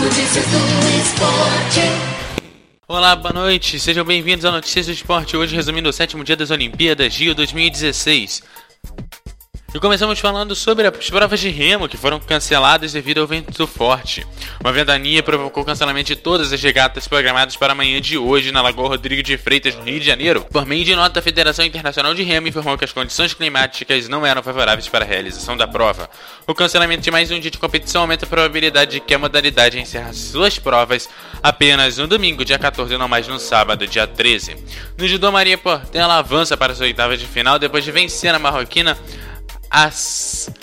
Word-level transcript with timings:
Notícias 0.00 0.46
do 0.46 0.56
esporte. 0.98 1.80
Olá, 2.88 3.14
boa 3.14 3.34
noite, 3.34 3.78
sejam 3.78 4.02
bem-vindos 4.02 4.46
ao 4.46 4.52
Notícias 4.52 4.86
do 4.86 4.92
Esporte, 4.92 5.36
hoje 5.36 5.54
resumindo 5.54 5.90
o 5.90 5.92
sétimo 5.92 6.24
dia 6.24 6.34
das 6.34 6.50
Olimpíadas 6.50 7.14
Rio 7.18 7.34
2016. 7.34 8.42
E 9.72 9.78
começamos 9.78 10.18
falando 10.18 10.52
sobre 10.56 10.88
as 10.88 11.10
provas 11.10 11.38
de 11.38 11.48
remo 11.48 11.88
que 11.88 11.96
foram 11.96 12.18
canceladas 12.18 12.92
devido 12.92 13.20
ao 13.20 13.26
vento 13.26 13.68
forte. 13.68 14.26
Uma 14.58 14.72
ventania 14.72 15.22
provocou 15.22 15.62
o 15.62 15.66
cancelamento 15.66 16.08
de 16.08 16.16
todas 16.16 16.52
as 16.52 16.60
regatas 16.60 17.06
programadas 17.06 17.56
para 17.56 17.72
amanhã 17.72 18.00
de 18.00 18.18
hoje 18.18 18.50
na 18.50 18.62
Lagoa 18.62 18.88
Rodrigo 18.88 19.22
de 19.22 19.38
Freitas, 19.38 19.76
no 19.76 19.84
Rio 19.84 20.00
de 20.00 20.04
Janeiro. 20.04 20.44
Por 20.50 20.66
meio 20.66 20.84
de 20.84 20.96
nota, 20.96 21.20
a 21.20 21.22
Federação 21.22 21.64
Internacional 21.64 22.12
de 22.16 22.24
Remo 22.24 22.48
informou 22.48 22.76
que 22.76 22.84
as 22.84 22.92
condições 22.92 23.32
climáticas 23.32 24.08
não 24.08 24.26
eram 24.26 24.42
favoráveis 24.42 24.88
para 24.88 25.04
a 25.04 25.08
realização 25.08 25.56
da 25.56 25.68
prova. 25.68 26.10
O 26.48 26.54
cancelamento 26.54 27.02
de 27.02 27.10
mais 27.12 27.30
um 27.30 27.38
dia 27.38 27.50
de 27.50 27.58
competição 27.58 28.00
aumenta 28.02 28.26
a 28.26 28.28
probabilidade 28.28 28.90
de 28.90 29.00
que 29.00 29.14
a 29.14 29.18
modalidade 29.20 29.78
encerre 29.78 30.12
suas 30.14 30.58
provas 30.58 31.08
apenas 31.40 31.96
no 31.96 32.08
domingo, 32.08 32.44
dia 32.44 32.58
14, 32.58 32.98
não 32.98 33.06
mais 33.06 33.28
no 33.28 33.38
sábado, 33.38 33.86
dia 33.86 34.04
13. 34.04 34.56
No 34.98 35.06
judô, 35.06 35.30
Maria 35.30 35.56
Portela 35.56 36.18
avança 36.18 36.56
para 36.56 36.72
as 36.72 36.80
oitavas 36.80 37.20
de 37.20 37.26
final 37.26 37.56
depois 37.56 37.84
de 37.84 37.92
vencer 37.92 38.34
a 38.34 38.38
marroquina 38.40 38.98
Asmaming, 39.70 40.60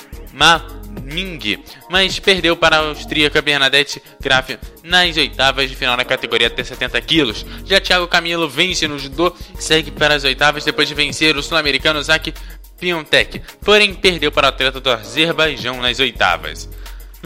mas 1.90 2.20
perdeu 2.20 2.56
para 2.58 2.76
a 2.78 2.80
austríaca 2.80 3.42
Bernadette 3.42 4.02
Graf 4.20 4.50
nas 4.84 5.16
oitavas 5.16 5.70
de 5.70 5.76
final 5.76 5.96
na 5.96 6.04
categoria 6.04 6.48
até 6.48 6.64
70 6.64 7.02
quilos. 7.02 7.46
Já 7.66 7.80
Thiago 7.80 8.08
Camilo 8.08 8.50
vence 8.50 8.88
no 8.88 9.00
judô 9.00 9.34
e 9.58 9.64
segue 9.64 9.92
para 9.92 10.16
as 10.16 10.24
oitavas 10.24 10.66
depois 10.66 10.88
de 10.88 10.94
vencer 10.94 11.38
o 11.38 11.44
sul-americano 11.44 12.04
Zak 12.04 12.34
Piontek, 12.80 13.42
porém 13.62 13.94
perdeu 13.94 14.32
para 14.32 14.48
o 14.48 14.50
atleta 14.50 14.80
do 14.80 14.92
Azerbaijão 14.92 15.82
nas 15.82 16.00
oitavas. 16.00 16.70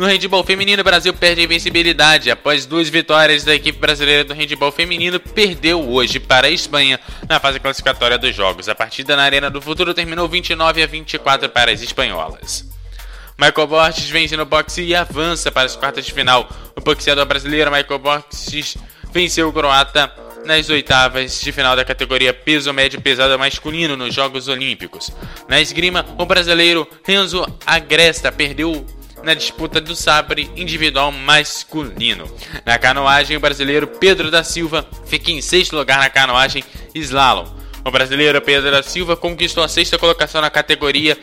No 0.02 0.08
handebol 0.08 0.44
feminino, 0.44 0.82
o 0.82 0.84
Brasil 0.84 1.14
perde 1.14 1.42
a 1.42 1.44
invencibilidade. 1.44 2.32
Após 2.32 2.66
duas 2.66 2.90
vitórias 2.90 3.44
da 3.44 3.54
equipe 3.54 3.78
brasileira 3.78 4.24
do 4.24 4.34
handebol 4.34 4.72
feminino, 4.72 5.20
perdeu 5.20 5.88
hoje 5.88 6.20
para 6.20 6.48
a 6.48 6.50
Espanha 6.50 7.00
na 7.30 7.40
fase 7.40 7.60
classificatória 7.60 8.18
dos 8.18 8.36
jogos. 8.36 8.68
A 8.68 8.74
partida 8.74 9.16
na 9.16 9.22
Arena 9.22 9.48
do 9.48 9.62
Futuro 9.62 9.94
terminou 9.94 10.28
29 10.28 10.82
a 10.82 10.88
24 10.88 11.50
para 11.50 11.72
as 11.72 11.84
espanholas. 11.84 12.68
Michael 13.38 13.68
Borges 13.68 14.10
vence 14.10 14.36
no 14.36 14.44
boxe 14.44 14.82
e 14.82 14.96
avança 14.96 15.52
para 15.52 15.68
as 15.68 15.76
quartas 15.76 16.04
de 16.04 16.12
final. 16.12 16.50
O 16.76 16.82
boxeador 16.82 17.28
brasileiro 17.28 17.70
Michael 17.70 18.00
Borges 18.00 18.78
venceu 19.14 19.50
o 19.50 19.54
croata 19.54 20.12
nas 20.44 20.68
oitavas 20.72 21.40
de 21.40 21.52
final 21.52 21.76
da 21.76 21.86
categoria 21.86 22.34
peso 22.34 22.74
médio 22.74 23.00
pesado 23.00 23.38
masculino 23.38 23.96
nos 23.96 24.16
Jogos 24.16 24.48
Olímpicos. 24.48 25.12
Na 25.48 25.62
esgrima, 25.62 26.04
o 26.18 26.26
brasileiro 26.26 26.88
Renzo 27.06 27.46
Agresta 27.68 28.32
perdeu 28.32 28.84
na 29.24 29.34
disputa 29.34 29.82
do 29.82 29.96
sabre 29.96 30.50
individual 30.56 31.12
masculino. 31.12 32.30
Na 32.66 32.78
canoagem, 32.78 33.38
o 33.38 33.40
brasileiro 33.40 33.88
Pedro 33.88 34.32
da 34.32 34.44
Silva 34.44 34.88
fica 35.06 35.32
em 35.32 35.42
sexto 35.42 35.76
lugar 35.76 36.00
na 36.00 36.10
canoagem 36.10 36.64
slalom. 36.96 37.46
O 37.84 37.92
brasileiro 37.92 38.42
Pedro 38.42 38.72
da 38.72 38.84
Silva 38.84 39.16
conquistou 39.16 39.64
a 39.64 39.68
sexta 39.68 39.98
colocação 39.98 40.42
na 40.42 40.50
categoria 40.50 41.18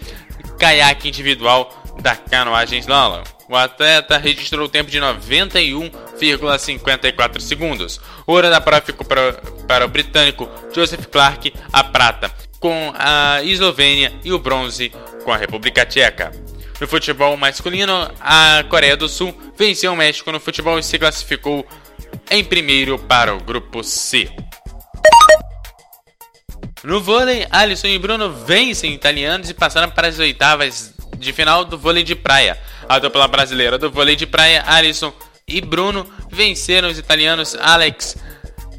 caiaque 0.58 1.08
individual 1.08 1.82
da 2.00 2.16
canoagem 2.16 2.78
slalom. 2.80 3.22
O 3.48 3.56
atleta 3.56 4.18
registrou 4.18 4.66
o 4.66 4.68
tempo 4.68 4.90
de 4.90 5.00
91,54 5.00 7.40
segundos. 7.40 7.98
Ouro 8.26 8.50
da 8.50 8.60
prova 8.60 8.84
ficou 8.84 9.06
para, 9.06 9.32
para 9.66 9.86
o 9.86 9.88
britânico 9.88 10.46
Joseph 10.74 11.06
Clark, 11.06 11.54
a 11.72 11.82
prata 11.82 12.30
com 12.60 12.92
a 12.94 13.42
Eslovênia 13.42 14.12
e 14.24 14.32
o 14.32 14.38
bronze 14.38 14.92
com 15.24 15.32
a 15.32 15.36
República 15.36 15.84
Tcheca. 15.86 16.47
No 16.80 16.86
futebol 16.86 17.36
masculino, 17.36 18.10
a 18.20 18.64
Coreia 18.68 18.96
do 18.96 19.08
Sul 19.08 19.34
venceu 19.56 19.92
o 19.92 19.96
México 19.96 20.30
no 20.30 20.38
futebol 20.38 20.78
e 20.78 20.82
se 20.82 20.98
classificou 20.98 21.66
em 22.30 22.44
primeiro 22.44 22.98
para 22.98 23.34
o 23.34 23.40
grupo 23.40 23.82
C. 23.82 24.30
No 26.84 27.00
vôlei, 27.00 27.46
Alisson 27.50 27.88
e 27.88 27.98
Bruno 27.98 28.32
vencem 28.32 28.94
italianos 28.94 29.50
e 29.50 29.54
passaram 29.54 29.90
para 29.90 30.06
as 30.06 30.20
oitavas 30.20 30.94
de 31.16 31.32
final 31.32 31.64
do 31.64 31.76
vôlei 31.76 32.04
de 32.04 32.14
praia. 32.14 32.56
A 32.88 33.00
dupla 33.00 33.26
brasileira 33.26 33.76
do 33.76 33.90
vôlei 33.90 34.14
de 34.14 34.26
praia, 34.26 34.62
Alisson 34.64 35.12
e 35.46 35.60
Bruno, 35.60 36.06
venceram 36.30 36.88
os 36.88 36.96
italianos 36.96 37.56
Alex 37.60 38.16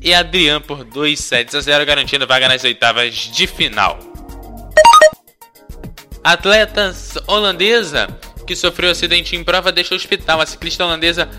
e 0.01 0.13
Adrian 0.13 0.61
por 0.61 0.85
2 0.85 1.19
sets 1.19 1.53
a 1.53 1.59
0, 1.59 1.85
garantindo 1.85 2.25
vaga 2.25 2.47
nas 2.47 2.63
oitavas 2.63 3.13
de 3.13 3.45
final. 3.45 4.08
Atleta 6.23 6.93
holandesa 7.27 8.07
que 8.45 8.55
sofreu 8.55 8.91
acidente 8.91 9.35
em 9.35 9.43
prova 9.43 9.71
deixou 9.71 9.95
o 9.95 9.99
hospital. 9.99 10.41
A 10.41 10.45
ciclista 10.45 10.83
holandesa 10.83 11.29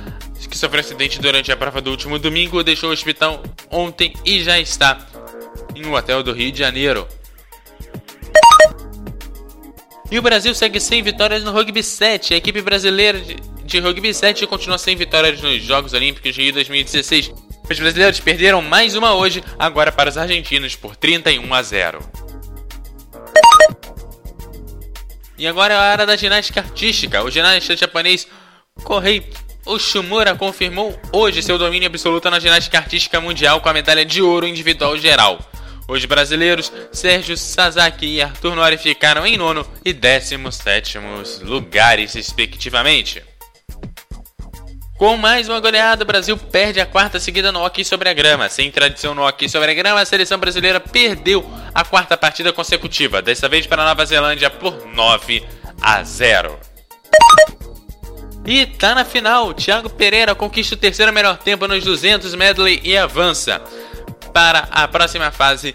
que 0.49 0.59
sofreu 0.59 0.81
acidente 0.81 1.21
durante 1.21 1.53
a 1.53 1.57
prova 1.57 1.81
do 1.81 1.91
último 1.91 2.19
domingo 2.19 2.63
deixou 2.65 2.91
o 2.91 2.93
hospital 2.93 3.43
ontem 3.71 4.13
e 4.25 4.43
já 4.43 4.59
está 4.59 5.07
em 5.75 5.87
um 5.87 5.95
hotel 5.95 6.23
do 6.23 6.33
Rio 6.33 6.51
de 6.51 6.59
Janeiro. 6.59 7.07
E 10.11 10.19
o 10.19 10.23
Brasil 10.23 10.53
segue 10.55 10.81
sem 10.81 11.03
vitórias 11.03 11.45
no 11.45 11.53
Rugby 11.53 11.83
7. 11.83 12.35
A 12.35 12.37
equipe 12.37 12.61
brasileira 12.61 13.21
de, 13.65 13.79
Rugby 13.79 14.13
7 14.13 14.45
continua 14.49 14.77
sem 14.77 14.97
vitórias 14.97 15.41
nos 15.41 15.63
Jogos 15.63 15.93
Olímpicos 15.93 16.35
de 16.35 16.43
Rio 16.43 16.53
2016. 16.53 17.33
Os 17.71 17.79
brasileiros 17.79 18.19
perderam 18.19 18.61
mais 18.61 18.97
uma 18.97 19.15
hoje, 19.15 19.45
agora 19.57 19.93
para 19.93 20.11
os 20.11 20.19
argentinos 20.19 20.75
por 20.75 20.97
31 20.97 21.55
a 21.55 21.63
0. 21.63 22.30
E 25.41 25.47
agora 25.47 25.73
é 25.73 25.77
a 25.79 25.93
hora 25.93 26.05
da 26.05 26.17
ginástica 26.17 26.61
artística. 26.61 27.25
O 27.25 27.31
ginasta 27.31 27.75
japonês 27.75 28.29
Kohei 28.85 29.27
Oshimura 29.65 30.35
confirmou 30.35 30.95
hoje 31.15 31.43
seu 31.43 31.57
domínio 31.57 31.89
absoluto 31.89 32.29
na 32.29 32.39
ginástica 32.39 32.77
artística 32.77 33.19
mundial 33.23 33.59
com 33.63 33.71
a 33.71 33.73
medalha 33.73 34.05
de 34.05 34.21
ouro 34.21 34.47
individual 34.47 34.99
geral. 34.99 35.39
Os 35.89 36.05
brasileiros 36.05 36.71
Sérgio 36.93 37.39
Sasaki 37.39 38.05
e 38.05 38.21
Arthur 38.21 38.55
Nori 38.55 38.77
ficaram 38.77 39.27
em 39.27 39.39
nono 39.39 39.67
e 39.83 39.95
décimo 39.95 40.53
sétimos 40.53 41.41
lugares, 41.41 42.13
respectivamente. 42.13 43.30
Com 45.01 45.17
mais 45.17 45.49
uma 45.49 45.59
goleada, 45.61 46.03
o 46.03 46.07
Brasil 46.07 46.37
perde 46.37 46.79
a 46.79 46.85
quarta 46.85 47.19
seguida 47.19 47.51
no 47.51 47.65
hockey 47.65 47.83
sobre 47.87 48.11
a 48.11 48.13
grama. 48.13 48.51
Sem 48.51 48.71
tradição 48.71 49.15
no 49.15 49.27
hockey 49.27 49.49
sobre 49.49 49.71
a 49.71 49.75
grama, 49.75 49.99
a 49.99 50.05
seleção 50.05 50.37
brasileira 50.37 50.79
perdeu 50.79 51.43
a 51.75 51.83
quarta 51.83 52.19
partida 52.19 52.53
consecutiva, 52.53 53.23
desta 53.23 53.49
vez 53.49 53.67
para 53.67 53.81
a 53.83 53.87
Nova 53.87 54.05
Zelândia 54.05 54.51
por 54.51 54.87
9 54.87 55.43
a 55.81 56.05
0. 56.05 56.61
E 58.45 58.67
tá 58.67 58.95
na 58.95 59.03
final, 59.03 59.55
Thiago 59.55 59.89
Pereira 59.89 60.35
conquista 60.35 60.75
o 60.75 60.79
terceiro 60.79 61.15
melhor 61.15 61.39
tempo 61.39 61.67
nos 61.67 61.83
200 61.83 62.35
medley 62.35 62.79
e 62.85 62.95
avança 62.95 63.59
para 64.35 64.69
a 64.71 64.87
próxima 64.87 65.31
fase 65.31 65.75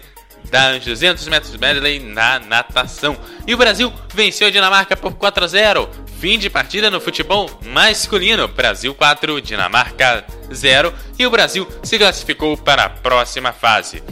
das 0.56 0.82
200 0.82 1.28
metros 1.28 1.54
medley 1.56 1.98
na 1.98 2.38
natação. 2.38 3.14
E 3.46 3.54
o 3.54 3.58
Brasil 3.58 3.92
venceu 4.14 4.48
a 4.48 4.50
Dinamarca 4.50 4.96
por 4.96 5.12
4 5.12 5.44
a 5.44 5.46
0. 5.46 5.88
Fim 6.18 6.38
de 6.38 6.48
partida 6.48 6.90
no 6.90 6.98
futebol 6.98 7.50
masculino. 7.62 8.48
Brasil 8.48 8.94
4, 8.94 9.38
Dinamarca 9.42 10.24
0 10.50 10.94
e 11.18 11.26
o 11.26 11.30
Brasil 11.30 11.68
se 11.82 11.98
classificou 11.98 12.56
para 12.56 12.84
a 12.84 12.88
próxima 12.88 13.52
fase. 13.52 14.02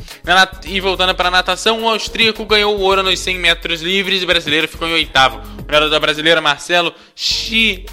E 0.67 0.81
voltando 0.81 1.15
para 1.15 1.29
a 1.29 1.31
natação, 1.31 1.83
o 1.83 1.89
austríaco 1.89 2.45
ganhou 2.45 2.77
o 2.77 2.81
ouro 2.83 3.03
nos 3.03 3.19
100 3.21 3.39
metros 3.39 3.81
livres 3.81 4.21
e 4.21 4.25
o 4.25 4.27
brasileiro 4.27 4.69
ficou 4.69 4.87
em 4.87 4.93
oitavo. 4.93 5.41
O 5.67 5.73
nadador 5.73 6.01
brasileiro 6.01 6.43
Marcelo 6.43 6.95
Chieringini 7.15 7.89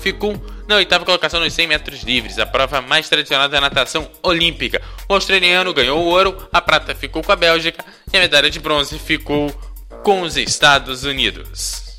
ficou 0.00 0.34
na 0.66 0.76
oitava 0.76 1.04
colocação 1.04 1.40
nos 1.40 1.52
100 1.52 1.66
metros 1.66 2.02
livres, 2.02 2.38
a 2.38 2.46
prova 2.46 2.80
mais 2.80 3.08
tradicional 3.08 3.48
da 3.48 3.60
natação 3.60 4.08
olímpica. 4.22 4.80
O 5.08 5.14
australiano 5.14 5.74
ganhou 5.74 6.00
o 6.00 6.06
ouro, 6.06 6.48
a 6.52 6.60
prata 6.60 6.94
ficou 6.94 7.24
com 7.24 7.32
a 7.32 7.36
Bélgica 7.36 7.84
e 8.12 8.16
a 8.16 8.20
medalha 8.20 8.48
de 8.48 8.60
bronze 8.60 8.96
ficou 8.98 9.50
com 10.04 10.22
os 10.22 10.36
Estados 10.36 11.02
Unidos. 11.02 11.90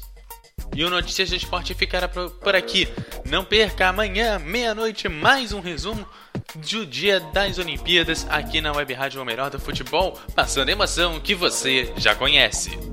E 0.73 0.85
o 0.85 0.89
Notícias 0.89 1.29
do 1.29 1.35
Esporte 1.35 1.73
ficará 1.73 2.07
por 2.07 2.55
aqui. 2.55 2.87
Não 3.25 3.43
perca 3.43 3.89
amanhã, 3.89 4.39
meia-noite, 4.39 5.09
mais 5.09 5.51
um 5.51 5.59
resumo 5.59 6.07
do 6.55 6.85
dia 6.85 7.19
das 7.19 7.57
Olimpíadas 7.57 8.25
aqui 8.29 8.61
na 8.61 8.71
Web 8.71 8.93
Rádio 8.93 9.21
O 9.21 9.25
Melhor 9.25 9.49
do 9.49 9.59
Futebol, 9.59 10.17
passando 10.33 10.69
a 10.69 10.71
emoção 10.71 11.19
que 11.19 11.35
você 11.35 11.91
já 11.97 12.15
conhece. 12.15 12.90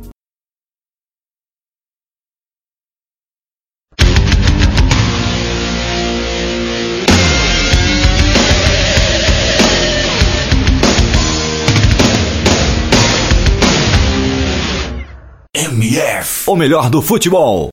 MF, 16.29 16.51
o 16.51 16.57
melhor 16.57 16.91
do 16.91 17.01
futebol. 17.01 17.67